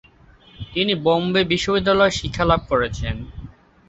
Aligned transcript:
তিনি 0.73 0.93
বোম্বে 1.03 1.41
বিশ্ববিদ্যালয়ে 1.51 2.17
শিক্ষালাভ 2.19 2.61
করেছেন। 2.71 3.15